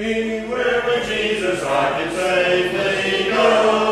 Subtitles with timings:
[0.00, 3.87] Anywhere with Jesus I can safely go.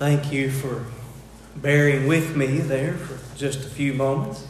[0.00, 0.86] Thank you for
[1.56, 4.46] bearing with me there for just a few moments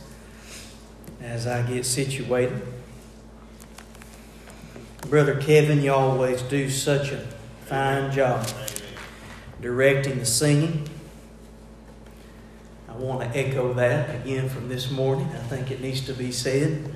[1.20, 2.62] as I get situated.
[5.08, 7.26] Brother Kevin, you always do such a
[7.64, 8.46] fine job
[9.60, 10.88] directing the singing.
[12.88, 15.26] I want to echo that again from this morning.
[15.34, 16.94] I think it needs to be said.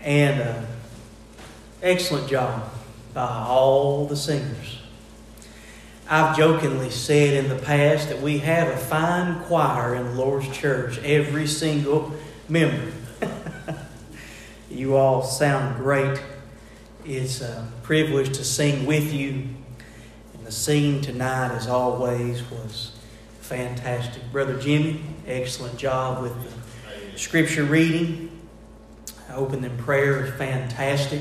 [0.00, 0.62] And uh,
[1.82, 2.72] excellent job
[3.12, 4.78] by all the singers.
[6.10, 10.48] I've jokingly said in the past that we have a fine choir in the Lord's
[10.56, 12.14] church, every single
[12.48, 12.92] member.
[14.70, 16.18] you all sound great.
[17.04, 19.48] It's a privilege to sing with you.
[20.32, 22.92] And the singing tonight, as always, was
[23.40, 24.22] fantastic.
[24.32, 28.30] Brother Jimmy, excellent job with the scripture reading.
[29.34, 31.20] Open in prayer is fantastic.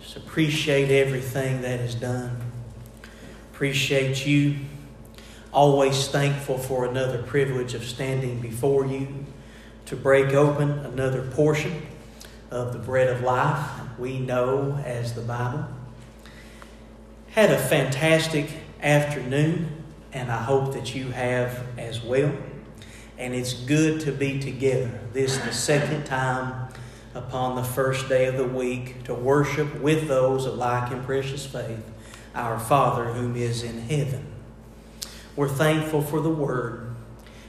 [0.00, 2.49] Just appreciate everything that is done.
[3.60, 4.56] Appreciate you.
[5.52, 9.26] Always thankful for another privilege of standing before you
[9.84, 11.86] to break open another portion
[12.50, 13.62] of the bread of life
[13.98, 15.66] we know as the Bible.
[17.32, 18.48] Had a fantastic
[18.80, 22.32] afternoon, and I hope that you have as well.
[23.18, 24.90] And it's good to be together.
[25.12, 26.70] This is the second time
[27.14, 31.44] upon the first day of the week to worship with those of like and precious
[31.44, 31.84] faith,
[32.34, 34.26] our Father whom is in heaven.
[35.36, 36.94] We're thankful for the Word.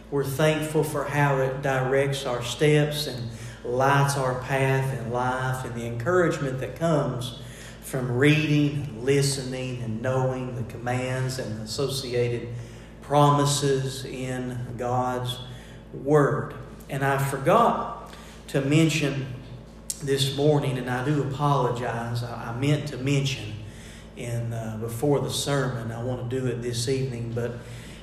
[0.10, 3.30] We're thankful for how it directs our steps and
[3.64, 7.40] lights our path in life and the encouragement that comes
[7.82, 12.48] from reading, and listening, and knowing the commands and associated
[13.02, 15.40] promises in God's
[15.94, 16.54] Word.
[16.90, 18.14] And I forgot
[18.48, 19.26] to mention
[20.04, 22.24] this morning, and I do apologize.
[22.24, 23.51] I I meant to mention
[24.24, 25.92] in uh, before the sermon.
[25.92, 27.54] I want to do it this evening, but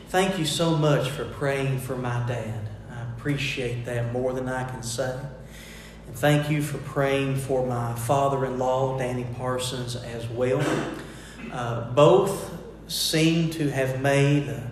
[0.08, 2.68] thank you so much for praying for my dad.
[2.90, 5.18] I appreciate that more than I can say.
[6.06, 10.64] And thank you for praying for my father-in-law, Danny Parsons, as well.
[11.52, 12.54] Uh, both
[12.88, 14.70] seem to have made a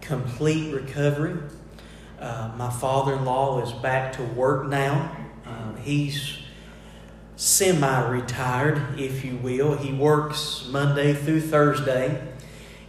[0.00, 1.36] complete recovery.
[2.18, 5.16] Uh, my father in law is back to work now.
[5.46, 6.38] Uh, he's
[7.40, 9.74] semi retired, if you will.
[9.74, 12.20] He works Monday through Thursday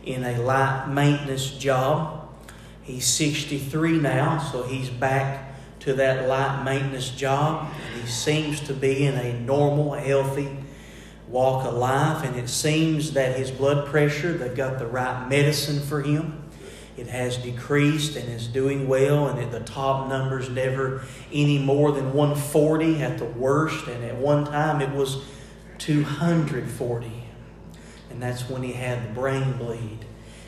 [0.03, 2.27] in a light maintenance job.
[2.83, 7.71] He's 63 now, so he's back to that light maintenance job.
[7.93, 10.49] And he seems to be in a normal, healthy
[11.29, 12.25] walk of life.
[12.25, 16.43] And it seems that his blood pressure, they've got the right medicine for him.
[16.97, 21.91] It has decreased and is doing well, and at the top numbers never any more
[21.91, 25.23] than 140 at the worst, and at one time it was
[25.77, 27.11] 240.
[28.09, 29.99] And that's when he had the brain bleed.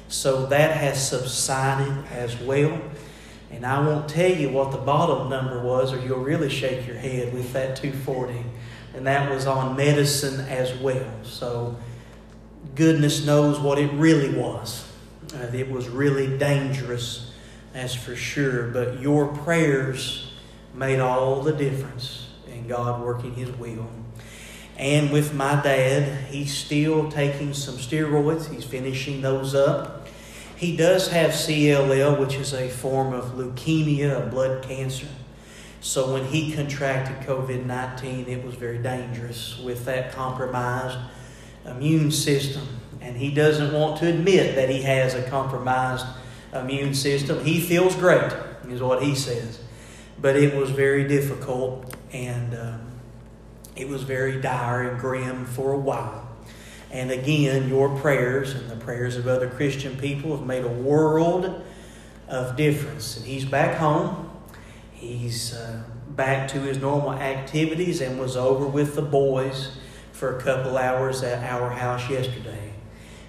[0.09, 2.79] So that has subsided as well.
[3.49, 6.97] And I won't tell you what the bottom number was, or you'll really shake your
[6.97, 8.43] head with that 240.
[8.95, 11.09] And that was on medicine as well.
[11.23, 11.77] So
[12.75, 14.87] goodness knows what it really was.
[15.33, 17.31] Uh, it was really dangerous,
[17.73, 18.67] that's for sure.
[18.67, 20.31] But your prayers
[20.73, 23.87] made all the difference in God working His will.
[24.77, 28.51] And with my dad, he's still taking some steroids.
[28.51, 30.07] He's finishing those up.
[30.55, 35.07] He does have CLL, which is a form of leukemia, a blood cancer.
[35.81, 40.97] So when he contracted COVID 19, it was very dangerous with that compromised
[41.65, 42.67] immune system.
[43.03, 46.05] And he doesn't want to admit that he has a compromised
[46.53, 47.43] immune system.
[47.43, 48.31] He feels great,
[48.69, 49.59] is what he says.
[50.21, 52.91] But it was very difficult and um,
[53.75, 56.29] it was very dire and grim for a while.
[56.91, 61.63] And again, your prayers and the prayers of other Christian people have made a world
[62.29, 63.17] of difference.
[63.17, 64.29] And he's back home.
[64.93, 69.75] He's uh, back to his normal activities and was over with the boys
[70.11, 72.62] for a couple hours at our house yesterday.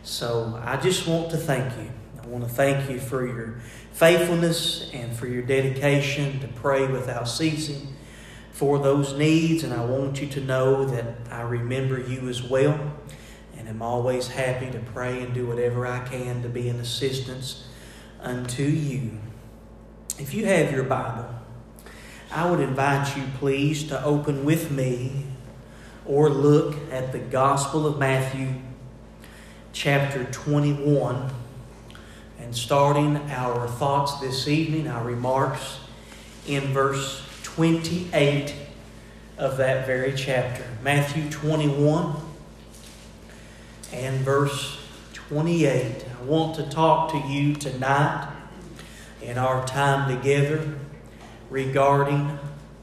[0.04, 1.90] So I just want to thank you.
[2.22, 3.60] I want to thank you for your
[3.92, 7.88] faithfulness and for your dedication to pray without ceasing
[8.52, 9.64] for those needs.
[9.64, 12.78] And I want you to know that I remember you as well.
[13.56, 17.66] And am always happy to pray and do whatever I can to be an assistance
[18.20, 19.18] unto you.
[20.18, 21.34] If you have your Bible,
[22.30, 25.24] I would invite you, please, to open with me
[26.04, 28.48] or look at the Gospel of Matthew
[29.74, 31.30] chapter 21
[32.38, 35.80] and starting our thoughts this evening, our remarks
[36.46, 38.54] in verse 28
[39.36, 40.64] of that very chapter.
[40.84, 42.14] Matthew 21
[43.92, 44.78] and verse
[45.12, 46.06] 28.
[46.20, 48.32] I want to talk to you tonight
[49.20, 50.78] in our time together
[51.50, 52.38] regarding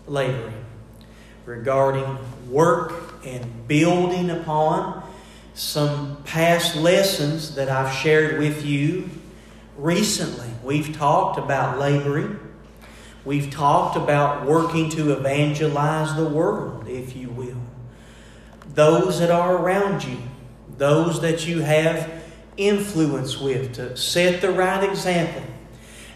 [0.08, 0.66] laboring,
[1.46, 2.18] regarding
[2.50, 5.01] work and building upon
[5.62, 9.08] some past lessons that I've shared with you
[9.78, 10.50] recently.
[10.64, 12.40] We've talked about laboring.
[13.24, 17.62] We've talked about working to evangelize the world, if you will.
[18.74, 20.18] Those that are around you,
[20.78, 22.12] those that you have
[22.58, 25.44] influence with, to set the right example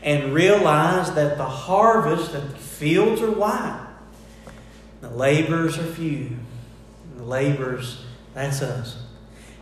[0.01, 3.85] and realize that the harvest, that the fields are wide,
[5.01, 6.35] the laborers are few.
[7.17, 8.03] The laborers,
[8.33, 9.04] that's us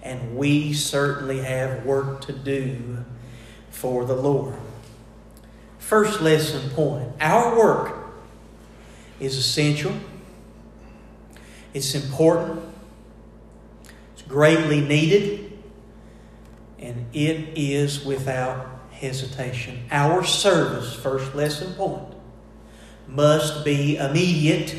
[0.04, 3.04] and we certainly have work to do
[3.72, 4.56] for the Lord.
[5.80, 7.96] First lesson point our work
[9.20, 9.94] is essential,
[11.74, 12.62] it's important,
[14.14, 15.54] it's greatly needed,
[16.80, 19.86] and it is without hesitation.
[19.90, 22.14] Our service, first lesson point,
[23.08, 24.76] must be immediate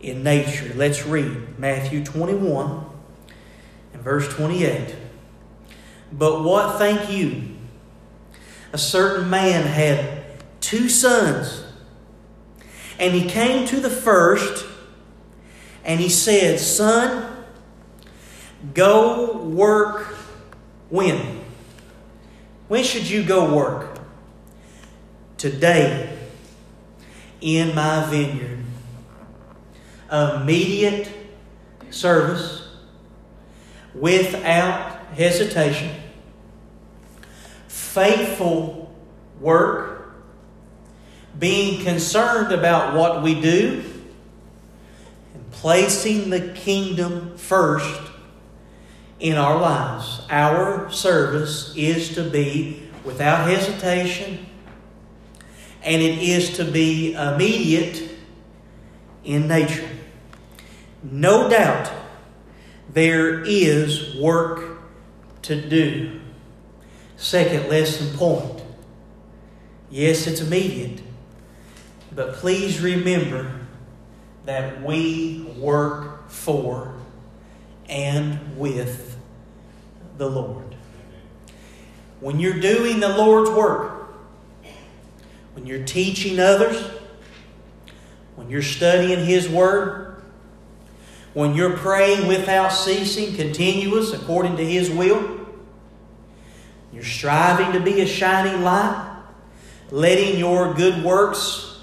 [0.00, 0.72] in nature.
[0.76, 2.84] Let's read Matthew 21
[4.02, 4.94] verse 28.
[6.12, 7.56] But what think you?
[8.72, 10.24] A certain man had
[10.60, 11.64] two sons.
[12.98, 14.66] And he came to the first
[15.84, 17.44] and he said, Son,
[18.74, 20.16] go work
[20.90, 21.40] when?
[22.68, 23.98] When should you go work?
[25.36, 26.18] Today
[27.40, 28.58] in my vineyard.
[30.10, 31.08] Immediate
[31.90, 32.57] service
[34.00, 35.94] without hesitation,
[37.66, 38.94] faithful
[39.40, 40.14] work,
[41.38, 43.84] being concerned about what we do,
[45.34, 48.00] and placing the kingdom first
[49.20, 50.22] in our lives.
[50.30, 54.46] Our service is to be without hesitation,
[55.82, 58.10] and it is to be immediate
[59.24, 59.88] in nature.
[61.02, 61.92] No doubt
[62.92, 64.80] there is work
[65.42, 66.20] to do.
[67.16, 68.62] Second lesson point.
[69.90, 71.00] Yes, it's immediate,
[72.14, 73.50] but please remember
[74.44, 76.94] that we work for
[77.88, 79.18] and with
[80.18, 80.76] the Lord.
[82.20, 84.10] When you're doing the Lord's work,
[85.54, 86.82] when you're teaching others,
[88.36, 90.07] when you're studying His Word,
[91.34, 95.46] when you're praying without ceasing, continuous, according to His will,
[96.92, 99.22] you're striving to be a shining light,
[99.90, 101.78] letting your good works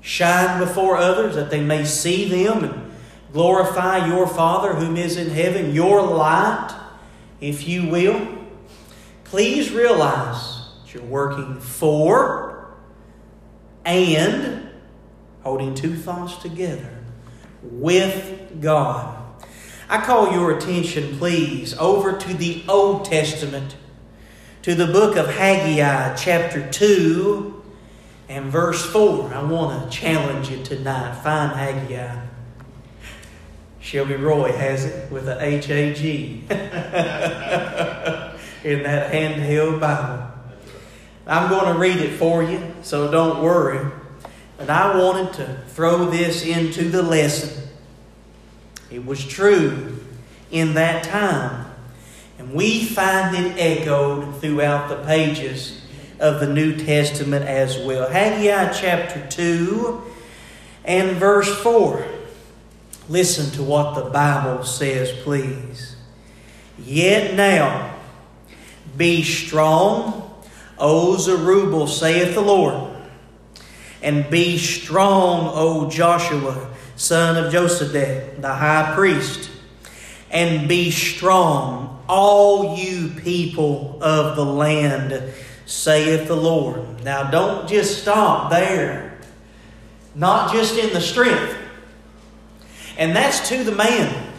[0.00, 2.92] shine before others that they may see them and
[3.32, 6.74] glorify your Father whom is in heaven, your light,
[7.40, 8.28] if you will.
[9.24, 12.76] Please realize that you're working for
[13.84, 14.68] and
[15.42, 17.05] holding two thoughts together
[17.72, 19.16] with God.
[19.88, 23.76] I call your attention, please, over to the Old Testament,
[24.62, 27.62] to the book of Haggai, chapter 2
[28.28, 29.32] and verse 4.
[29.32, 31.14] I want to challenge you tonight.
[31.22, 32.22] Find Haggai.
[33.80, 36.48] Shelby Roy has it with a H A G in
[38.82, 40.24] that handheld Bible.
[41.24, 43.92] I'm going to read it for you, so don't worry.
[44.56, 47.68] But I wanted to throw this into the lesson.
[48.90, 49.98] It was true
[50.50, 51.66] in that time.
[52.38, 55.82] And we find it echoed throughout the pages
[56.18, 58.08] of the New Testament as well.
[58.08, 60.02] Haggai chapter 2
[60.84, 62.06] and verse 4.
[63.08, 65.96] Listen to what the Bible says, please.
[66.78, 67.94] Yet now,
[68.96, 70.34] be strong,
[70.78, 72.95] O Zerubbabel, saith the Lord,
[74.02, 79.50] and be strong, O Joshua, son of Josedech, the high priest,
[80.30, 85.32] and be strong, all you people of the land,
[85.64, 87.02] saith the Lord.
[87.04, 89.18] Now, don't just stop there,
[90.14, 91.56] not just in the strength.
[92.98, 94.32] And that's to the man.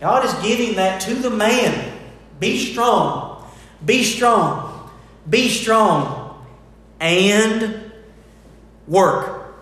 [0.00, 1.92] God is giving that to the man.
[2.40, 3.44] Be strong.
[3.84, 4.90] Be strong.
[5.28, 6.44] Be strong.
[7.00, 7.87] And
[8.88, 9.54] work.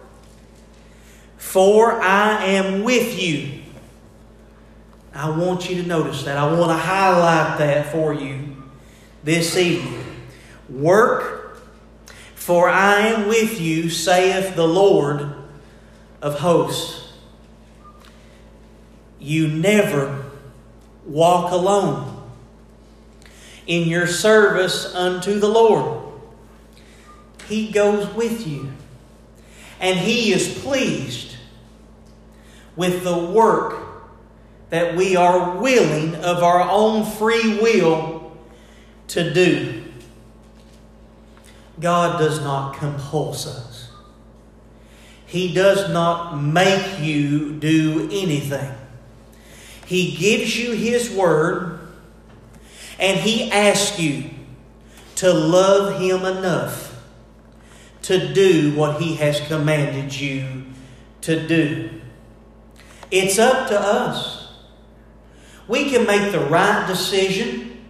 [1.36, 3.62] For I am with you.
[5.12, 6.36] I want you to notice that.
[6.36, 8.62] I want to highlight that for you
[9.24, 10.04] this evening.
[10.68, 11.58] Work,
[12.34, 15.34] for I am with you, saith the Lord
[16.20, 17.14] of hosts.
[19.18, 20.24] You never
[21.06, 22.30] walk alone
[23.66, 26.02] in your service unto the Lord.
[27.48, 28.72] He goes with you,
[29.80, 31.36] and He is pleased
[32.76, 33.82] with the work
[34.70, 38.36] that we are willing of our own free will
[39.08, 39.84] to do.
[41.80, 43.90] God does not compulse us.
[45.26, 48.72] He does not make you do anything.
[49.86, 51.80] He gives you His Word
[52.98, 54.30] and He asks you
[55.16, 56.85] to love Him enough
[58.06, 60.64] to do what He has commanded you
[61.22, 61.90] to do.
[63.10, 64.48] It's up to us.
[65.66, 67.84] We can make the right decision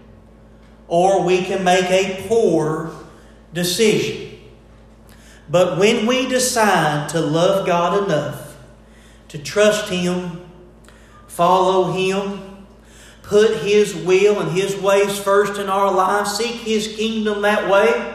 [0.89, 2.95] or we can make a poor
[3.53, 4.39] decision.
[5.51, 8.57] But when we decide to love God enough
[9.29, 10.49] to trust Him,
[11.27, 12.67] follow Him,
[13.23, 18.15] put His will and His ways first in our lives, seek His kingdom that way,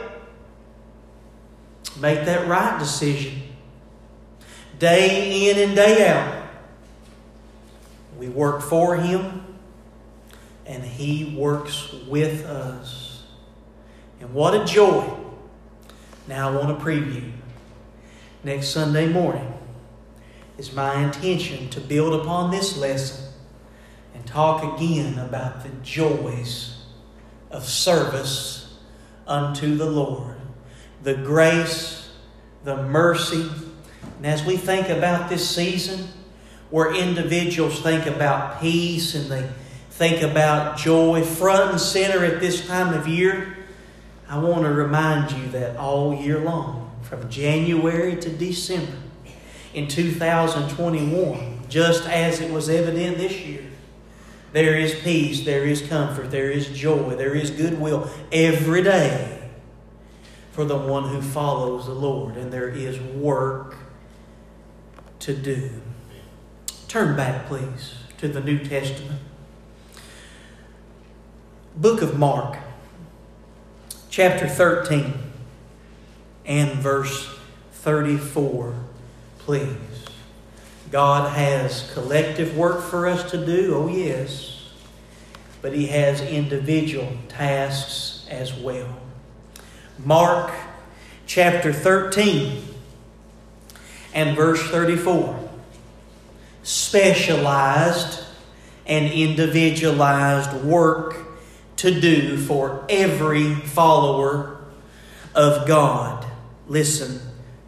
[2.00, 3.41] make that right decision
[4.79, 6.43] day in and day out.
[8.17, 9.45] We work for Him
[10.65, 13.24] and He works with us.
[14.19, 15.12] And what a joy!
[16.27, 17.31] Now I want to preview.
[18.43, 19.53] Next Sunday morning
[20.57, 23.33] is my intention to build upon this lesson
[24.13, 26.86] and talk again about the joys
[27.50, 28.77] of service
[29.27, 30.30] unto the Lord,
[31.03, 32.10] the grace,
[32.63, 33.50] the mercy.
[34.17, 36.08] And as we think about this season,
[36.70, 39.50] where individuals think about peace and they
[39.89, 43.58] think about joy front and center at this time of year,
[44.29, 48.98] I want to remind you that all year long, from January to December
[49.74, 53.63] in 2021, just as it was evident this year,
[54.53, 59.40] there is peace, there is comfort, there is joy, there is goodwill every day
[60.51, 63.75] for the one who follows the Lord, and there is work
[65.20, 65.70] to do.
[66.88, 69.22] Turn back, please, to the New Testament.
[71.75, 72.58] Book of Mark.
[74.10, 75.13] chapter 13
[76.46, 77.34] and verse
[77.72, 78.75] 34,
[79.39, 79.77] please.
[80.91, 84.70] God has collective work for us to do, oh yes,
[85.62, 89.00] but He has individual tasks as well.
[90.00, 90.51] Mark
[91.25, 92.63] chapter 13
[94.13, 95.50] and verse 34.
[96.63, 98.25] Specialized
[98.86, 101.17] and individualized work
[101.77, 104.57] to do for every follower
[105.33, 106.25] of God.
[106.67, 107.19] Listen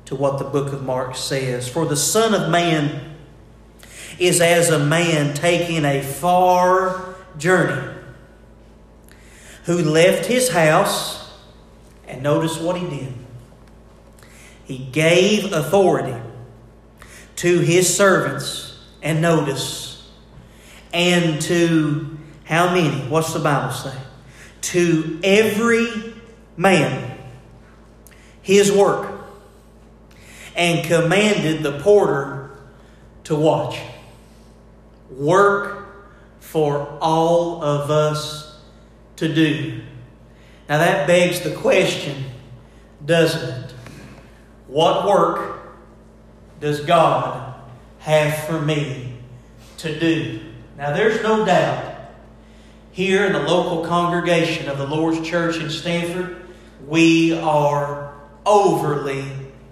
[0.05, 1.67] to what the book of Mark says.
[1.67, 3.15] For the Son of Man
[4.19, 7.91] is as a man taking a far journey
[9.63, 11.22] who left his house,
[12.07, 13.13] and notice what he did.
[14.65, 16.15] He gave authority
[17.37, 20.09] to his servants, and notice,
[20.93, 23.09] and to how many?
[23.09, 23.97] What's the Bible say?
[24.61, 26.13] To every
[26.55, 27.17] man
[28.41, 29.09] his work,
[30.55, 32.51] and commanded the porter
[33.23, 33.79] to watch.
[35.09, 35.87] Work
[36.39, 38.59] for all of us
[39.15, 39.81] to do.
[40.69, 42.25] Now that begs the question,
[43.05, 43.73] doesn't it?
[44.67, 45.61] What work
[46.59, 47.53] does God
[47.99, 49.17] have for me
[49.77, 50.39] to do?
[50.77, 51.93] Now there's no doubt
[52.93, 56.45] here in the local congregation of the Lord's Church in Stanford,
[56.85, 58.13] we are
[58.45, 59.25] overly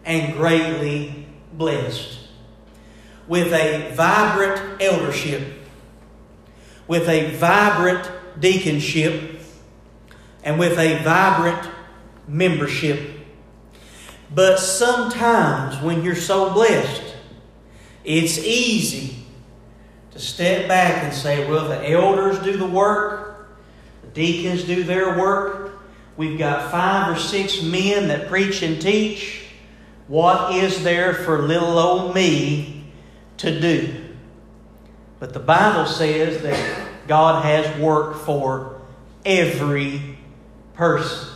[0.04, 2.18] and greatly blessed
[3.28, 5.44] with a vibrant eldership,
[6.88, 9.41] with a vibrant deaconship,
[10.44, 11.70] and with a vibrant
[12.28, 13.20] membership.
[14.34, 17.16] But sometimes when you're so blessed,
[18.04, 19.18] it's easy
[20.12, 23.50] to step back and say, well, the elders do the work,
[24.02, 25.80] the deacons do their work.
[26.18, 29.46] We've got five or six men that preach and teach.
[30.08, 32.92] What is there for little old me
[33.38, 33.96] to do?
[35.20, 38.82] But the Bible says that God has work for
[39.26, 40.11] every
[40.82, 41.28] person.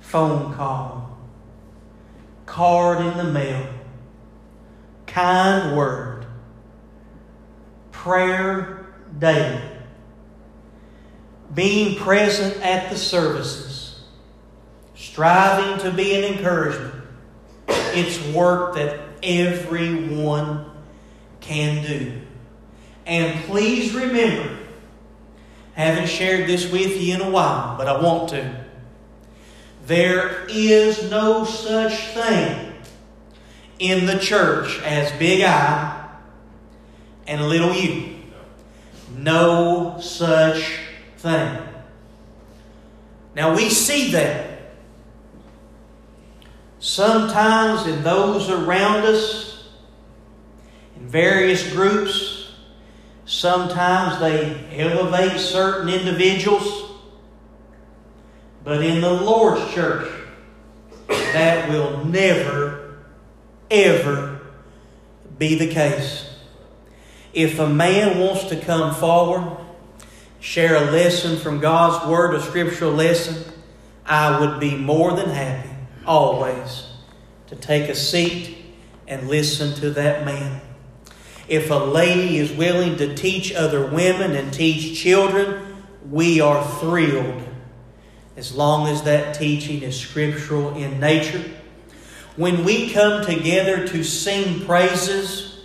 [0.00, 1.16] Phone call,
[2.46, 3.64] card in the mail,
[5.06, 6.26] kind word,
[7.92, 8.86] prayer
[9.20, 9.62] daily,
[11.54, 14.02] being present at the services,
[14.96, 17.04] striving to be an encouragement.
[17.68, 20.68] It's work that everyone
[21.38, 22.20] can do.
[23.06, 24.58] And please remember,
[25.82, 28.64] haven't shared this with you in a while, but I want to.
[29.86, 32.72] There is no such thing
[33.78, 36.08] in the church as big I
[37.26, 38.16] and little you.
[39.16, 40.80] No such
[41.18, 41.58] thing.
[43.34, 44.72] Now we see that
[46.80, 49.68] sometimes in those around us,
[50.96, 52.37] in various groups,
[53.28, 56.90] sometimes they elevate certain individuals.
[58.64, 60.10] But in the Lord's church,
[61.06, 62.98] that will never,
[63.70, 64.40] ever
[65.38, 66.28] be the case.
[67.34, 69.58] If a man wants to come forward,
[70.40, 73.52] share a lesson from God's Word, a scriptural lesson,
[74.06, 75.68] I would be more than happy,
[76.06, 76.86] always,
[77.48, 78.56] to take a seat
[79.06, 80.62] and listen to that man.
[81.48, 87.42] If a lady is willing to teach other women and teach children, we are thrilled
[88.36, 91.42] as long as that teaching is scriptural in nature.
[92.36, 95.60] When we come together to sing praises,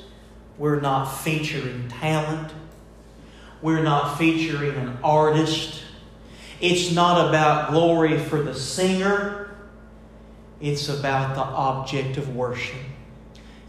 [0.57, 2.51] we're not featuring talent.
[3.61, 5.83] We're not featuring an artist.
[6.59, 9.55] It's not about glory for the singer.
[10.59, 12.75] It's about the object of worship.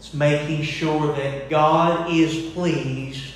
[0.05, 3.33] It's making sure that God is pleased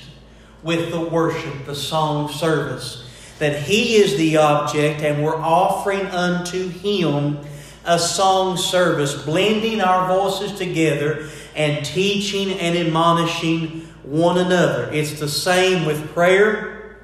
[0.62, 3.08] with the worship, the song service
[3.40, 7.38] that He is the object and we're offering unto Him
[7.84, 14.88] a song service, blending our voices together and teaching and admonishing one another.
[14.92, 17.00] It's the same with prayer,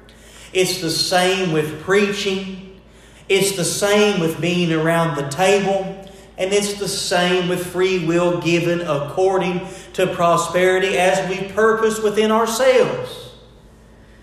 [0.53, 2.79] it's the same with preaching,
[3.27, 5.96] it's the same with being around the table.
[6.37, 12.31] And it's the same with free will given according to prosperity as we purpose within
[12.31, 13.31] ourselves.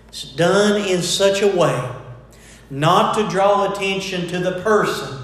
[0.07, 1.91] It's done in such a way
[2.69, 5.19] not to draw attention to the person,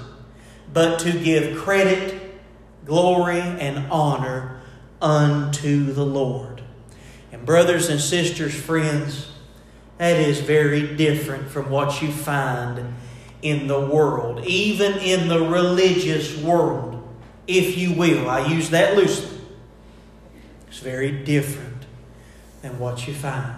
[0.72, 2.40] but to give credit,
[2.84, 4.60] glory, and honor
[5.00, 6.62] unto the Lord.
[7.32, 9.30] And, brothers and sisters, friends,
[9.98, 12.94] that is very different from what you find
[13.42, 17.02] in the world, even in the religious world,
[17.46, 18.30] if you will.
[18.30, 19.38] I use that loosely.
[20.68, 21.84] It's very different
[22.62, 23.56] than what you find.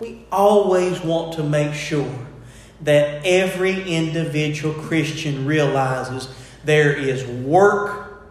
[0.00, 2.26] We always want to make sure
[2.82, 8.22] that every individual Christian realizes there is work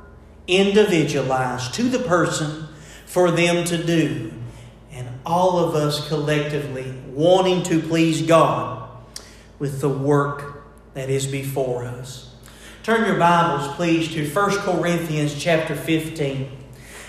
[0.47, 2.67] individualized to the person
[3.05, 4.31] for them to do.
[4.91, 8.89] And all of us collectively wanting to please God
[9.57, 10.54] with the work
[10.95, 12.33] that is before us.
[12.81, 16.49] Turn your Bibles, please, to 1 Corinthians chapter 15.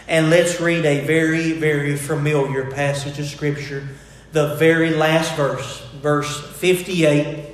[0.09, 3.87] And let's read a very, very familiar passage of Scripture,
[4.33, 7.47] the very last verse, verse 58.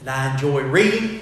[0.00, 1.20] And I enjoy reading,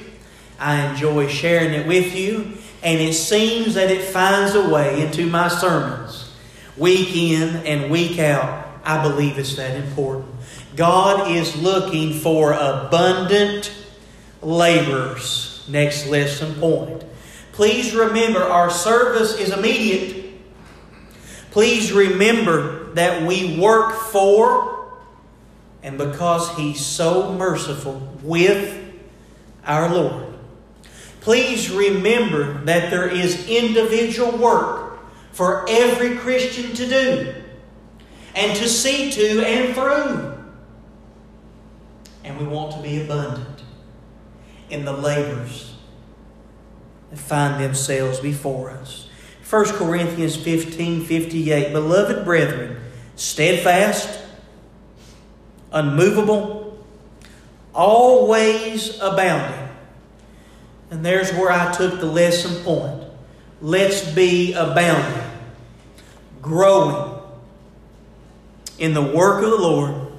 [0.59, 5.27] I enjoy sharing it with you, and it seems that it finds a way into
[5.27, 6.33] my sermons
[6.77, 8.67] week in and week out.
[8.85, 10.35] I believe it's that important.
[10.75, 13.80] God is looking for abundant
[14.43, 15.65] laborers.
[15.69, 17.05] Next lesson point.
[17.53, 20.33] Please remember our service is immediate.
[21.51, 25.01] Please remember that we work for
[25.83, 28.79] and because He's so merciful with
[29.65, 30.27] our Lord.
[31.21, 35.01] Please remember that there is individual work
[35.33, 37.35] for every Christian to do
[38.35, 40.39] and to see to and through.
[42.25, 43.61] And we want to be abundant
[44.71, 45.75] in the labors
[47.11, 49.09] that find themselves before us.
[49.49, 51.73] 1 Corinthians 15 58.
[51.73, 52.81] Beloved brethren,
[53.17, 54.21] steadfast,
[55.73, 56.79] unmovable,
[57.75, 59.69] always abounding.
[60.91, 63.05] And there's where I took the lesson point.
[63.61, 65.23] Let's be abounding,
[66.41, 67.21] growing
[68.79, 70.13] in the work of the Lord,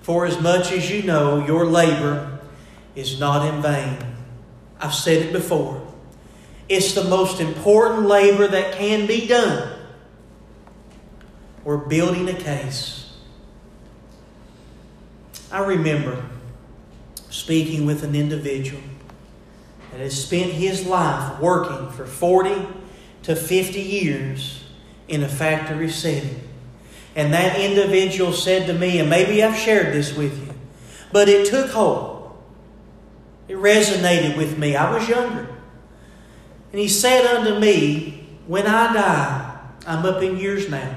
[0.00, 2.31] for as much as you know your labor
[2.94, 3.98] is not in vain.
[4.80, 5.80] I've said it before.
[6.68, 9.78] It's the most important labor that can be done.
[11.64, 13.12] We're building a case.
[15.50, 16.24] I remember
[17.30, 18.82] speaking with an individual
[19.90, 22.66] that has spent his life working for 40
[23.24, 24.64] to 50 years
[25.08, 26.40] in a factory setting.
[27.14, 30.54] And that individual said to me, and maybe I've shared this with you,
[31.12, 32.11] but it took hold.
[33.48, 34.76] It resonated with me.
[34.76, 35.48] I was younger.
[36.72, 40.94] And he said unto me, When I die, I'm up in years now,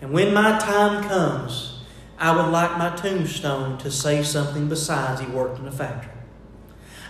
[0.00, 1.82] and when my time comes,
[2.18, 6.12] I would like my tombstone to say something besides he worked in a factory.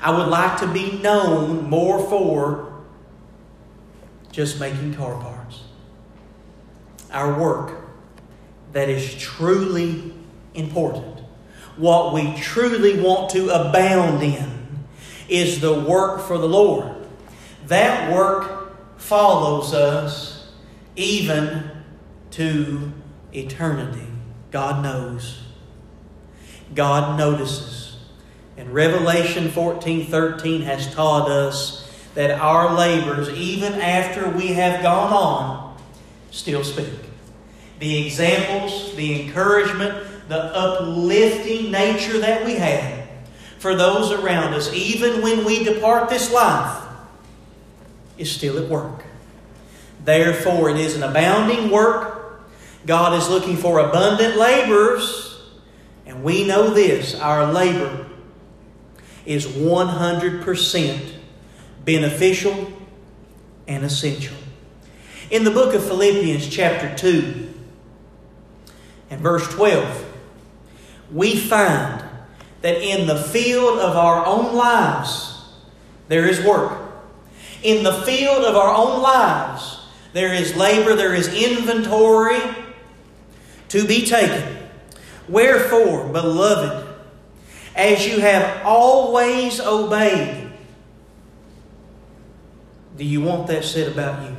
[0.00, 2.82] I would like to be known more for
[4.32, 5.64] just making car parts.
[7.12, 7.84] Our work
[8.72, 10.14] that is truly
[10.54, 11.19] important,
[11.80, 14.84] what we truly want to abound in,
[15.28, 16.94] is the work for the Lord.
[17.66, 20.52] That work follows us
[20.96, 21.70] even
[22.32, 22.92] to
[23.32, 24.06] eternity.
[24.50, 25.40] God knows.
[26.74, 27.96] God notices.
[28.56, 35.12] And Revelation 14 13 has taught us that our labors, even after we have gone
[35.12, 35.78] on,
[36.30, 36.88] still speak.
[37.78, 43.08] The examples, the encouragement, the uplifting nature that we have
[43.58, 46.82] for those around us, even when we depart this life,
[48.16, 49.02] is still at work.
[50.04, 52.40] Therefore, it is an abounding work.
[52.86, 55.42] God is looking for abundant laborers.
[56.06, 58.06] And we know this our labor
[59.26, 61.12] is 100%
[61.84, 62.72] beneficial
[63.66, 64.36] and essential.
[65.30, 67.52] In the book of Philippians, chapter 2,
[69.10, 70.09] and verse 12,
[71.12, 72.02] we find
[72.62, 75.44] that in the field of our own lives,
[76.08, 76.78] there is work.
[77.62, 79.80] In the field of our own lives,
[80.12, 82.40] there is labor, there is inventory
[83.68, 84.58] to be taken.
[85.28, 86.86] Wherefore, beloved,
[87.76, 90.52] as you have always obeyed,
[92.96, 94.36] do you want that said about you?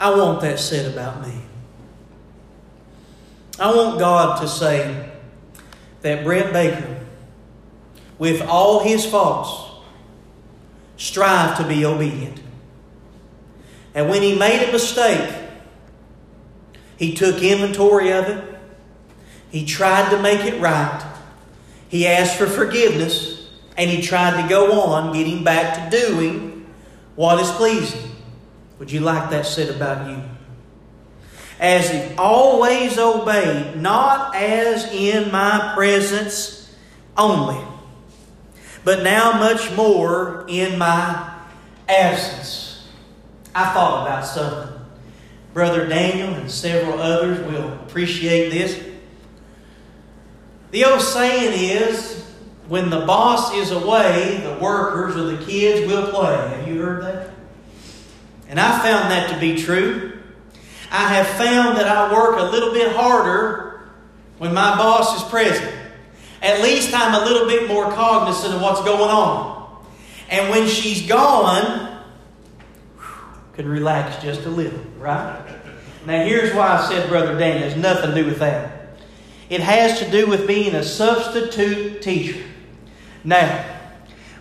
[0.00, 1.32] I want that said about me.
[3.58, 5.10] I want God to say
[6.00, 7.00] that Brent Baker,
[8.18, 9.70] with all his faults,
[10.96, 12.40] strive to be obedient.
[13.94, 15.34] And when he made a mistake,
[16.96, 18.54] he took inventory of it.
[19.50, 21.04] He tried to make it right.
[21.88, 23.50] He asked for forgiveness.
[23.76, 26.66] And he tried to go on getting back to doing
[27.16, 28.10] what is pleasing.
[28.78, 30.22] Would you like that said about you?
[31.62, 36.74] As he always obeyed, not as in my presence
[37.16, 37.64] only,
[38.82, 41.32] but now much more in my
[41.88, 42.88] absence.
[43.54, 44.76] I thought about something.
[45.54, 48.82] Brother Daniel and several others will appreciate this.
[50.72, 52.24] The old saying is
[52.66, 56.34] when the boss is away, the workers or the kids will play.
[56.34, 57.30] Have you heard that?
[58.48, 60.11] And I found that to be true.
[60.92, 63.88] I have found that I work a little bit harder
[64.36, 65.74] when my boss is present.
[66.42, 69.84] At least I'm a little bit more cognizant of what's going on.
[70.28, 72.04] And when she's gone,
[73.54, 75.42] can relax just a little, right?
[76.04, 78.98] Now, here's why I said, Brother Daniel, has nothing to do with that.
[79.48, 82.42] It has to do with being a substitute teacher.
[83.24, 83.64] Now,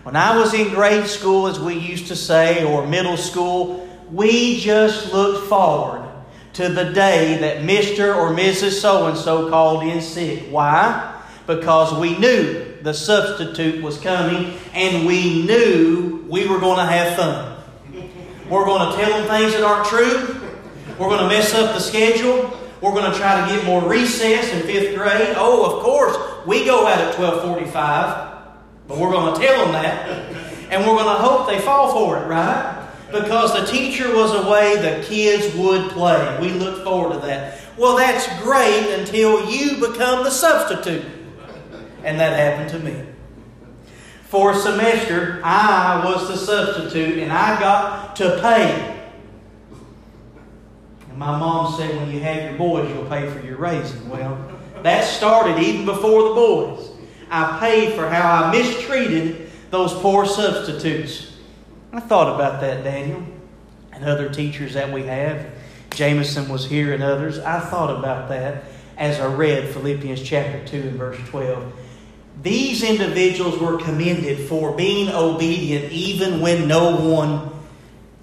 [0.04, 4.60] when I was in grade school, as we used to say, or middle school, we
[4.60, 6.11] just looked forward
[6.54, 8.16] to the day that Mr.
[8.16, 8.80] or Mrs.
[8.82, 10.44] So and so called in sick.
[10.50, 11.22] Why?
[11.48, 17.16] Because we knew the substitute was coming and we knew we were going to have
[17.16, 17.58] fun.
[18.50, 20.42] We're going to tell them things that aren't true.
[21.00, 22.58] We're going to mess up the schedule.
[22.82, 25.36] We're going to try to get more recess in fifth grade.
[25.38, 28.32] Oh, of course, we go out at 1245,
[28.88, 30.10] but we're going to tell them that.
[30.72, 32.81] And we're going to hope they fall for it, right?
[33.12, 36.38] Because the teacher was away, the kids would play.
[36.42, 37.60] We look forward to that.
[37.78, 41.06] Well, that's great until you become the substitute.
[42.04, 43.06] And that happened to me.
[44.26, 49.02] For a semester, I was the substitute and I got to pay.
[51.10, 54.10] And my mom said, when you have your boys, you'll pay for your raising.
[54.10, 54.52] Well,
[54.84, 56.90] that started even before the boys.
[57.30, 61.31] I paid for how I mistreated those poor substitutes.
[61.94, 63.22] I thought about that, Daniel,
[63.92, 65.46] and other teachers that we have.
[65.90, 67.38] Jameson was here and others.
[67.38, 68.64] I thought about that
[68.98, 71.74] as I read Philippians chapter 2 and verse 12.
[72.42, 77.52] These individuals were commended for being obedient even when no one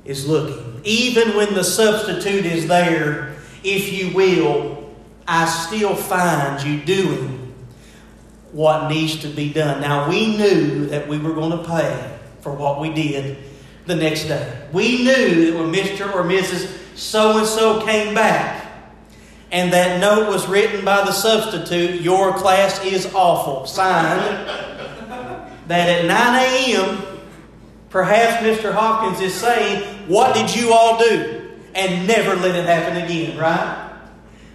[0.06, 0.80] is looking.
[0.84, 4.94] Even when the substitute is there, if you will,
[5.26, 7.54] I still find you doing
[8.52, 9.82] what needs to be done.
[9.82, 13.36] Now, we knew that we were going to pay for what we did
[13.88, 14.68] the next day.
[14.72, 16.14] We knew that when Mr.
[16.14, 16.76] or Mrs.
[16.96, 18.66] So and so came back
[19.50, 24.46] and that note was written by the substitute, your class is awful, signed,
[25.68, 27.20] that at 9 a.m.,
[27.88, 28.72] perhaps Mr.
[28.72, 31.50] Hopkins is saying, What did you all do?
[31.74, 33.86] And never let it happen again, right?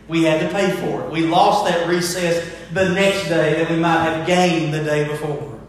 [0.07, 1.11] We had to pay for it.
[1.11, 5.59] We lost that recess the next day that we might have gained the day before.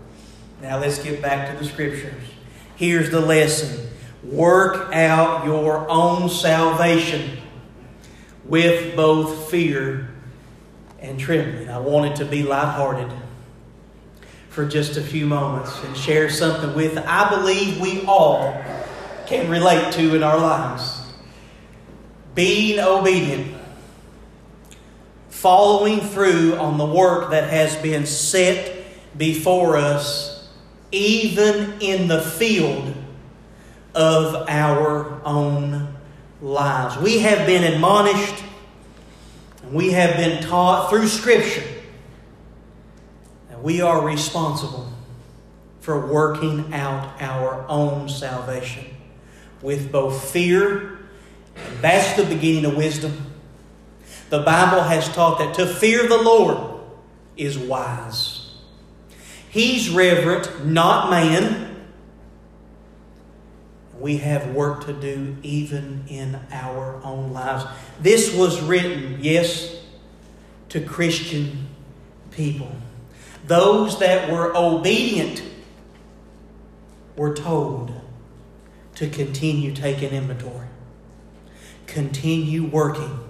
[0.61, 2.34] Now let's get back to the scriptures.
[2.77, 3.89] Here's the lesson
[4.23, 7.39] work out your own salvation
[8.45, 10.11] with both fear
[10.99, 11.69] and trembling.
[11.69, 13.13] I wanted to be lighthearted
[14.49, 18.63] for just a few moments and share something with I believe we all
[19.27, 21.01] can relate to in our lives.
[22.35, 23.55] Being obedient,
[25.29, 28.85] following through on the work that has been set
[29.17, 30.34] before us
[30.95, 32.95] even in the field
[33.95, 35.95] of our own
[36.41, 36.97] lives.
[36.99, 38.43] We have been admonished,
[39.63, 41.65] and we have been taught through Scripture
[43.49, 44.91] that we are responsible
[45.81, 48.87] for working out our own salvation
[49.63, 50.99] with both fear,
[51.57, 53.33] and that's the beginning of wisdom.
[54.31, 56.81] The Bible has taught that to fear the Lord
[57.37, 58.34] is wise.
[59.55, 61.77] He's reverent, not man.
[64.01, 67.65] We have work to do even in our own lives.
[68.01, 69.81] This was written, yes,
[70.71, 71.69] to Christian
[72.33, 72.75] people.
[73.47, 75.41] Those that were obedient
[77.15, 77.95] were told
[78.97, 80.67] to continue taking inventory,
[81.87, 83.21] continue working,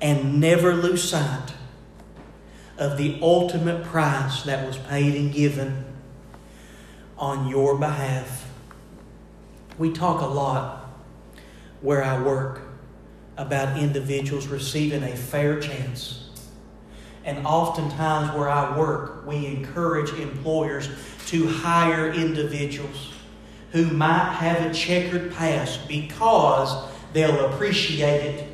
[0.00, 1.54] and never lose sight
[2.78, 5.84] of the ultimate price that was paid and given
[7.18, 8.48] on your behalf.
[9.76, 10.88] We talk a lot
[11.80, 12.62] where I work
[13.36, 16.30] about individuals receiving a fair chance.
[17.24, 20.88] And oftentimes, where I work, we encourage employers
[21.26, 23.12] to hire individuals
[23.72, 28.46] who might have a checkered past because they'll appreciate it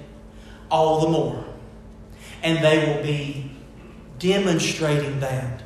[0.71, 1.45] all the more.
[2.43, 3.54] And they will be
[4.25, 5.63] demonstrating that.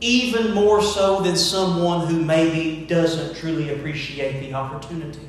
[0.00, 5.28] Even more so than someone who maybe doesn't truly appreciate the opportunity.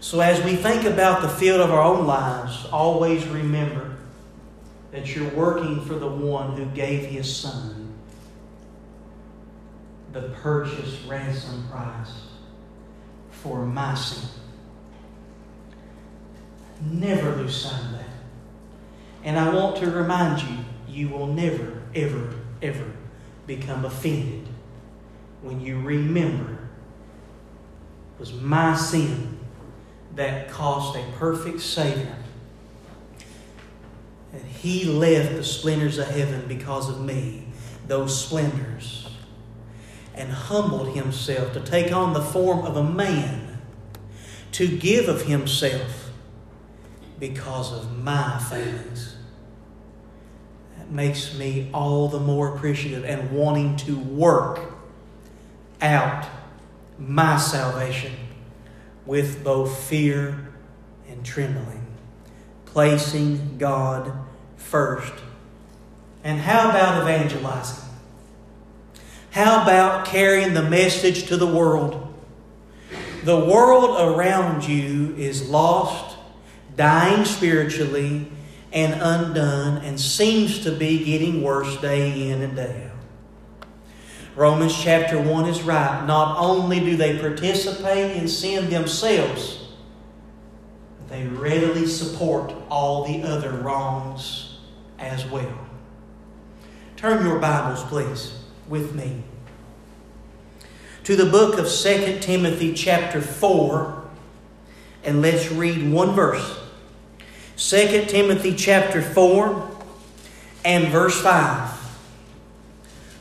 [0.00, 3.96] So, as we think about the field of our own lives, always remember
[4.90, 7.92] that you're working for the one who gave his son
[10.12, 12.12] the purchase ransom price
[13.30, 14.28] for my sin.
[16.90, 18.03] Never lose sight of that.
[19.24, 22.92] And I want to remind you, you will never, ever, ever
[23.46, 24.46] become offended
[25.42, 26.52] when you remember
[28.14, 29.38] it was my sin
[30.14, 32.16] that cost a perfect Savior.
[34.32, 37.46] And He left the splendors of heaven because of me,
[37.88, 39.08] those splendors,
[40.14, 43.58] and humbled Himself to take on the form of a man,
[44.52, 46.10] to give of Himself
[47.18, 49.13] because of my failings.
[50.90, 54.60] Makes me all the more appreciative and wanting to work
[55.80, 56.26] out
[56.98, 58.12] my salvation
[59.06, 60.52] with both fear
[61.08, 61.86] and trembling,
[62.66, 64.12] placing God
[64.56, 65.12] first.
[66.22, 67.84] And how about evangelizing?
[69.30, 72.00] How about carrying the message to the world?
[73.24, 76.16] The world around you is lost,
[76.76, 78.30] dying spiritually,
[78.74, 83.66] and undone, and seems to be getting worse day in and day out.
[84.36, 86.04] Romans chapter 1 is right.
[86.06, 89.68] Not only do they participate in sin themselves,
[90.98, 94.58] but they readily support all the other wrongs
[94.98, 95.58] as well.
[96.96, 99.22] Turn your Bibles, please, with me
[101.04, 104.04] to the book of 2 Timothy, chapter 4,
[105.04, 106.63] and let's read one verse.
[107.56, 109.70] 2 Timothy, chapter 4,
[110.64, 111.74] and verse 5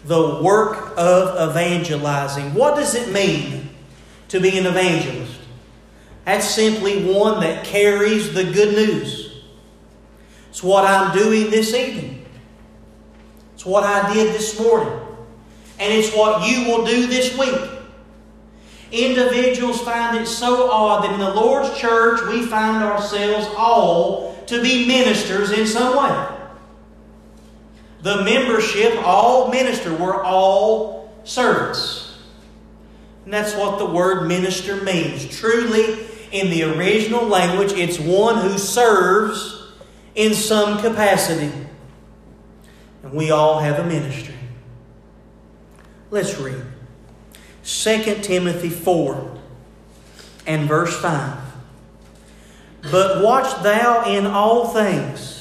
[0.06, 2.54] the work of evangelizing.
[2.54, 3.69] What does it mean
[4.30, 5.39] to be an evangelist?
[6.26, 9.43] That's simply one that carries the good news.
[10.50, 12.26] It's what I'm doing this evening.
[13.54, 15.00] It's what I did this morning.
[15.80, 17.72] And it's what you will do this week.
[18.93, 24.62] Individuals find it so odd that in the Lord's church we find ourselves all to
[24.62, 26.38] be ministers in some way.
[28.03, 32.19] The membership, all minister, we're all servants.
[33.25, 35.27] And that's what the word minister means.
[35.39, 39.71] Truly, in the original language, it's one who serves
[40.13, 41.51] in some capacity.
[43.01, 44.36] And we all have a ministry.
[46.12, 46.72] Let's read
[47.63, 49.39] 2 Timothy 4
[50.45, 51.39] and verse 5.
[52.91, 55.34] But watch thou in all things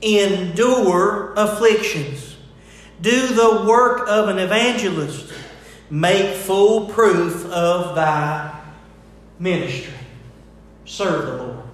[0.00, 2.36] endure afflictions.
[3.00, 5.32] Do the work of an evangelist.
[5.90, 8.60] Make full proof of thy
[9.38, 9.92] ministry.
[10.84, 11.64] Serve the Lord.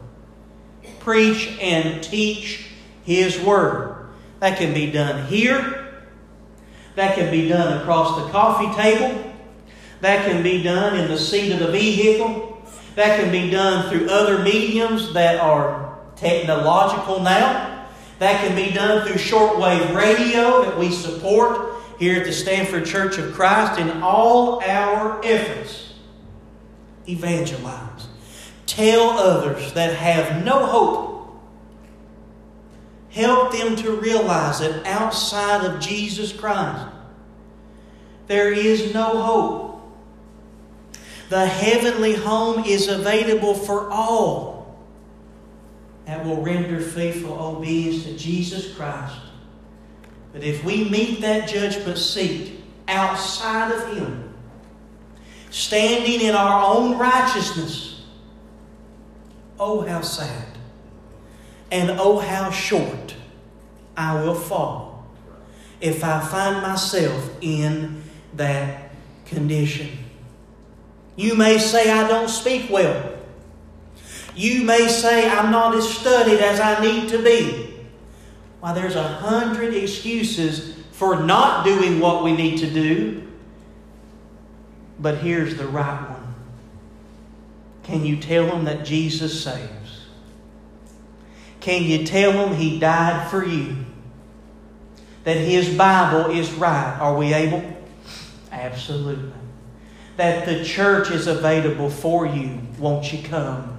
[1.00, 2.68] Preach and teach
[3.04, 4.09] His Word.
[4.40, 5.94] That can be done here.
[6.94, 9.27] That can be done across the coffee table.
[10.00, 12.62] That can be done in the seat of the vehicle.
[12.94, 17.87] That can be done through other mediums that are technological now.
[18.18, 23.18] That can be done through shortwave radio that we support here at the Stanford Church
[23.18, 25.94] of Christ in all our efforts.
[27.08, 28.08] Evangelize.
[28.66, 31.08] Tell others that have no hope.
[33.11, 36.87] Help them to realize that outside of Jesus Christ,
[38.26, 39.67] there is no hope.
[41.28, 44.78] The heavenly home is available for all
[46.06, 49.14] that will render faithful obedience to Jesus Christ.
[50.32, 54.34] But if we meet that judgment seat outside of Him,
[55.50, 58.02] standing in our own righteousness,
[59.60, 60.46] oh, how sad.
[61.70, 63.14] And oh, how short
[63.94, 65.06] I will fall
[65.80, 68.02] if I find myself in
[68.34, 68.92] that
[69.26, 69.90] condition.
[71.18, 73.12] You may say I don't speak well.
[74.37, 77.75] You may say, I'm not as studied as I need to be.
[78.60, 83.27] Why, there's a hundred excuses for not doing what we need to do.
[85.00, 86.35] But here's the right one.
[87.83, 90.06] Can you tell them that Jesus saves?
[91.58, 93.77] Can you tell them He died for you?
[95.25, 96.96] That His Bible is right?
[97.00, 97.77] Are we able?
[98.52, 99.37] Absolutely.
[100.19, 102.60] That the church is available for you.
[102.79, 103.79] Won't you come?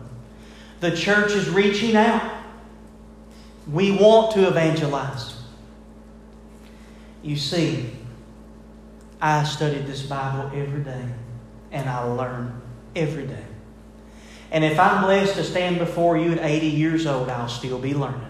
[0.80, 2.24] The church is reaching out.
[3.72, 5.36] We want to evangelize.
[7.22, 7.92] You see,
[9.22, 11.06] I studied this Bible every day,
[11.72, 12.62] and I learn
[12.96, 13.44] every day.
[14.52, 17.94] And if I'm blessed to stand before you at 80 years old, I'll still be
[17.94, 18.29] learning.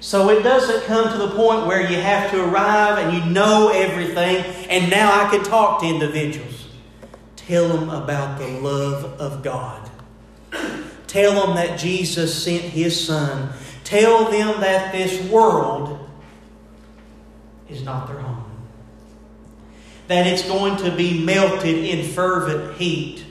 [0.00, 3.68] So it doesn't come to the point where you have to arrive and you know
[3.68, 4.36] everything,
[4.70, 6.68] and now I can talk to individuals.
[7.36, 9.90] Tell them about the love of God.
[11.06, 13.52] Tell them that Jesus sent His Son.
[13.84, 16.08] Tell them that this world
[17.68, 18.44] is not their home.
[20.08, 23.26] That it's going to be melted in fervent heat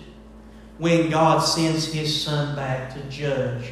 [0.78, 3.72] when God sends His Son back to judge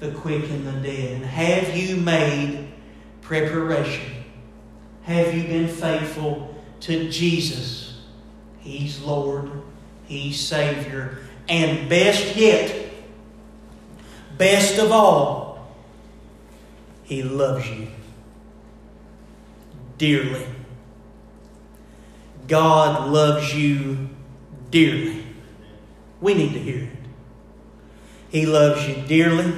[0.00, 1.22] the quick and the dead.
[1.22, 2.72] Have you made
[3.20, 4.24] preparation?
[5.02, 8.00] Have you been faithful to Jesus?
[8.60, 9.50] He's Lord,
[10.06, 11.18] He's Savior,
[11.48, 12.90] and best yet,
[14.38, 15.74] best of all,
[17.02, 17.88] He loves you
[19.98, 20.46] dearly.
[22.48, 24.08] God loves you
[24.70, 25.24] dearly.
[26.20, 26.90] We need to hear it.
[28.28, 29.52] He loves you dearly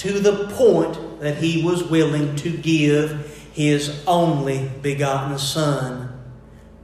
[0.00, 6.18] to the point that he was willing to give his only begotten Son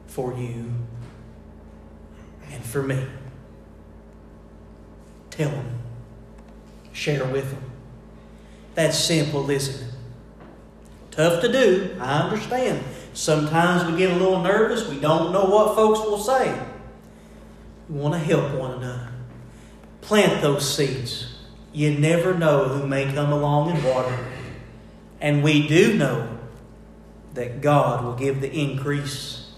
[0.06, 0.70] for you
[2.52, 3.02] and for me.
[5.30, 5.78] Tell them.
[6.92, 7.62] Share with them.
[8.74, 9.94] That's simple, isn't it?
[11.10, 12.84] Tough to do, I understand.
[13.14, 14.86] Sometimes we get a little nervous.
[14.86, 16.54] We don't know what folks will say.
[17.88, 19.08] We want to help one another.
[20.02, 21.35] Plant those seeds.
[21.76, 24.18] You never know who may come along and water.
[25.20, 26.38] And we do know
[27.34, 29.50] that God will give the increase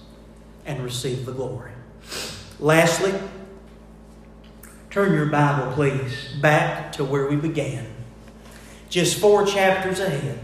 [0.66, 1.70] and receive the glory.
[2.58, 3.14] Lastly,
[4.90, 7.86] turn your Bible, please, back to where we began.
[8.88, 10.40] Just four chapters ahead.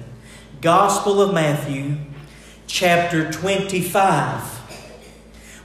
[0.60, 1.96] Gospel of Matthew,
[2.68, 4.60] chapter 25.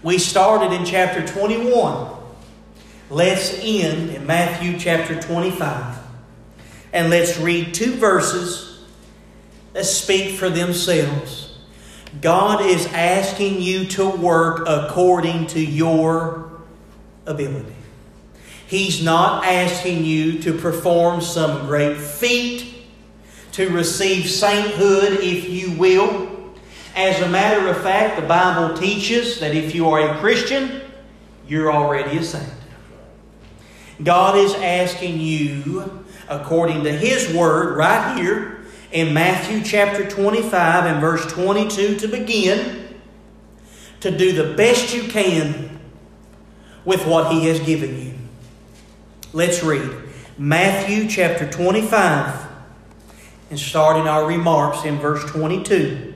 [0.02, 2.16] We started in chapter 21.
[3.12, 5.99] Let's end in Matthew chapter 25.
[6.92, 8.84] And let's read two verses
[9.74, 11.58] that speak for themselves.
[12.22, 16.52] God is asking you to work according to your
[17.26, 17.76] ability.
[18.66, 22.76] He's not asking you to perform some great feat,
[23.54, 26.30] to receive sainthood, if you will.
[26.96, 30.82] As a matter of fact, the Bible teaches that if you are a Christian,
[31.48, 32.54] you're already a saint.
[34.04, 35.99] God is asking you,
[36.30, 38.60] according to His Word, right here
[38.92, 43.00] in Matthew chapter 25 and verse 22 to begin,
[44.00, 45.80] to do the best you can
[46.86, 48.14] with what He has given you.
[49.34, 49.92] Let's read
[50.38, 52.48] Matthew chapter 25
[53.50, 56.14] and starting our remarks in verse 22.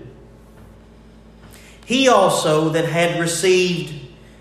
[1.85, 3.99] He also that had received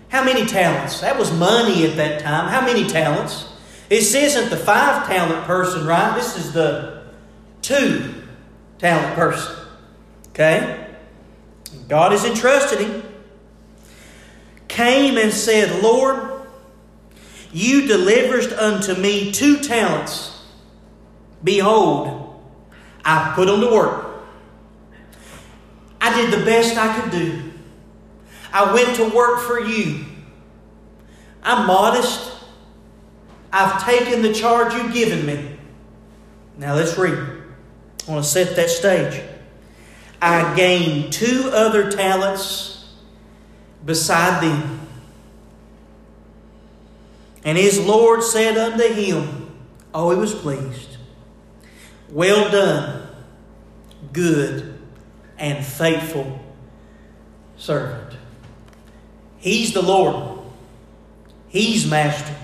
[0.09, 1.01] how many talents?
[1.01, 2.47] That was money at that time.
[2.47, 3.52] How many talents?
[3.89, 6.15] This isn't the five talent person, right?
[6.15, 7.03] This is the
[7.61, 8.23] two
[8.79, 9.55] talent person.
[10.29, 10.87] Okay?
[11.87, 13.03] God has entrusted him.
[14.67, 16.47] Came and said, Lord,
[17.51, 20.41] you deliverest unto me two talents.
[21.43, 22.41] Behold,
[23.05, 24.07] I put them to work.
[26.01, 27.51] I did the best I could do.
[28.51, 30.05] I went to work for you.
[31.43, 32.31] I'm modest.
[33.55, 35.57] I've taken the charge you've given me.
[36.57, 37.19] Now let's read.
[38.07, 39.21] I want to set that stage.
[40.19, 42.91] I gained two other talents
[43.85, 44.79] beside them.
[47.45, 49.51] And his Lord said unto him,
[49.93, 50.97] Oh, he was pleased.
[52.09, 53.07] Well done,
[54.11, 54.79] good
[55.37, 56.39] and faithful
[57.57, 58.17] servant.
[59.37, 60.39] He's the Lord.
[61.49, 62.35] He's master.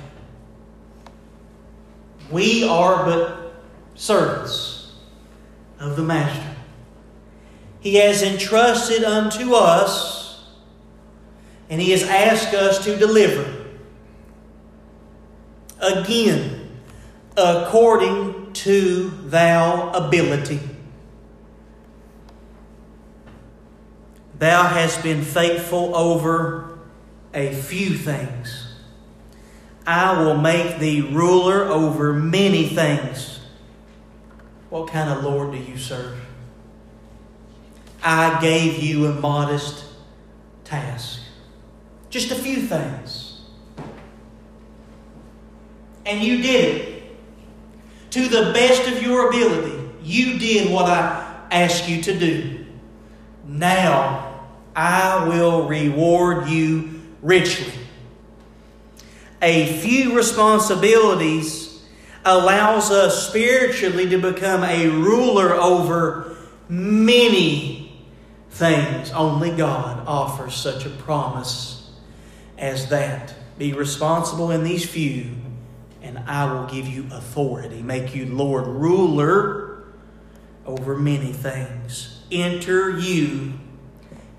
[2.31, 3.53] We are but
[3.95, 4.93] servants
[5.79, 6.55] of the master.
[7.79, 10.45] He has entrusted unto us,
[11.69, 13.55] and he has asked us to deliver.
[15.79, 16.69] Again,
[17.37, 20.59] according to thou ability.
[24.37, 26.79] Thou hast been faithful over
[27.33, 28.68] a few things.
[29.89, 33.39] I will make thee ruler over many things.
[34.69, 36.15] What kind of Lord do you serve?
[38.03, 39.83] I gave you a modest
[40.63, 41.21] task.
[42.11, 43.41] Just a few things.
[46.05, 47.03] And you did it.
[48.11, 52.63] To the best of your ability, you did what I asked you to do.
[53.43, 54.43] Now
[54.75, 57.73] I will reward you richly.
[59.41, 61.81] A few responsibilities
[62.25, 66.35] allows us spiritually to become a ruler over
[66.67, 68.05] many
[68.49, 69.11] things.
[69.11, 71.89] Only God offers such a promise
[72.57, 73.33] as that.
[73.57, 75.35] Be responsible in these few,
[76.01, 79.83] and I will give you authority, make you Lord, ruler
[80.65, 82.21] over many things.
[82.31, 83.53] Enter you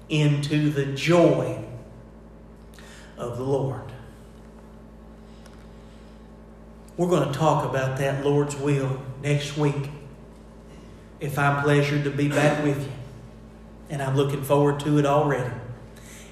[0.09, 1.65] into the joy
[3.17, 3.90] of the Lord.
[7.01, 9.89] We're going to talk about that Lord's will next week.
[11.19, 12.93] If I'm pleasured to be back with you,
[13.89, 15.51] and I'm looking forward to it already.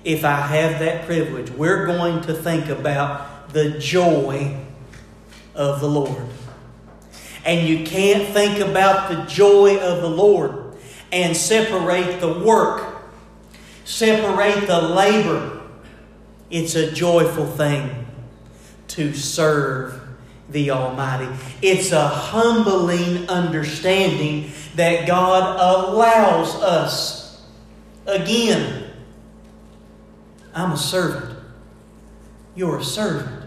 [0.05, 4.59] If I have that privilege, we're going to think about the joy
[5.55, 6.27] of the Lord.
[7.47, 10.77] And you can't think about the joy of the Lord
[11.11, 13.05] and separate the work,
[13.87, 15.63] separate the labor.
[16.51, 18.07] It's a joyful thing
[18.89, 20.08] to serve
[20.51, 21.29] the Almighty.
[21.63, 27.43] It's a humbling understanding that God allows us.
[28.07, 28.91] Again,
[30.55, 31.39] I'm a servant.
[32.55, 33.45] You're a servant.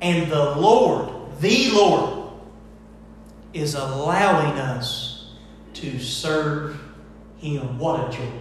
[0.00, 2.32] And the Lord, the Lord,
[3.52, 5.32] is allowing us
[5.74, 6.80] to serve
[7.38, 7.78] Him.
[7.78, 8.40] What a joy.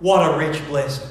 [0.00, 1.09] What a rich blessing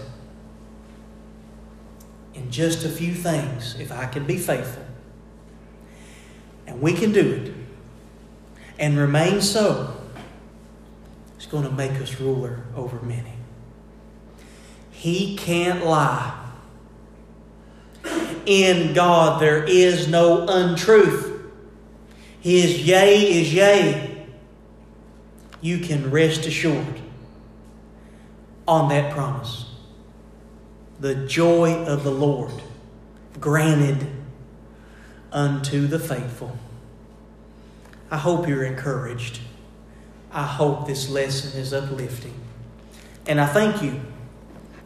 [2.39, 4.85] in just a few things if I can be faithful.
[6.65, 7.53] And we can do it
[8.77, 9.95] and remain so.
[11.35, 13.33] It's going to make us ruler over many.
[14.91, 16.35] He can't lie.
[18.45, 21.41] In God there is no untruth.
[22.39, 24.25] His yea is yea.
[25.61, 27.01] You can rest assured
[28.65, 29.58] on that promise
[30.99, 32.51] the joy of the Lord
[33.39, 34.07] granted
[35.31, 36.57] unto the faithful.
[38.11, 39.39] I hope you're encouraged.
[40.31, 42.33] I hope this lesson is uplifting.
[43.27, 44.01] And I thank you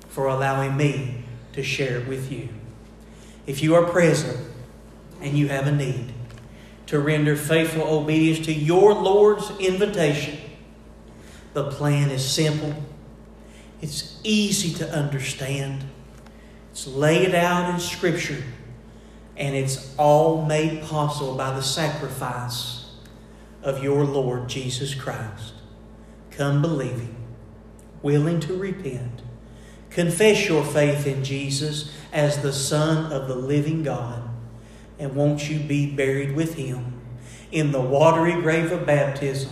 [0.10, 2.50] for allowing me to share it with you.
[3.48, 4.38] If you are present
[5.22, 6.14] and you have a need
[6.88, 10.40] to render faithful obedience to your Lord's invitation,
[11.54, 12.76] the plan is simple,
[13.82, 15.84] it's easy to understand.
[16.74, 18.42] It's laid out in Scripture,
[19.38, 22.86] and it's all made possible by the sacrifice
[23.62, 25.54] of your Lord Jesus Christ.
[26.32, 27.16] Come believing,
[28.02, 29.22] willing to repent,
[29.92, 34.28] confess your faith in Jesus as the Son of the living God,
[34.98, 37.00] and won't you be buried with Him
[37.52, 39.52] in the watery grave of baptism?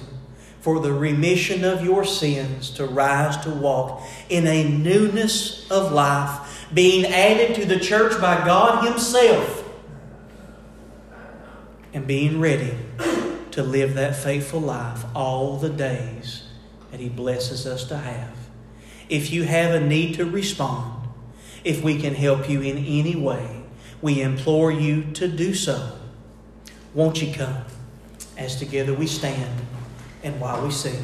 [0.62, 6.61] for the remission of your sins to rise to walk in a newness of life,
[6.74, 9.64] being added to the church by God Himself,
[11.94, 12.74] and being ready
[13.52, 16.44] to live that faithful life all the days
[16.92, 18.36] that He blesses us to have.
[19.10, 21.10] If you have a need to respond,
[21.64, 23.64] if we can help you in any way,
[24.02, 25.98] we implore you to do so.
[26.94, 27.66] Won't you come
[28.38, 29.62] as together we stand?
[30.24, 31.04] and while we sing.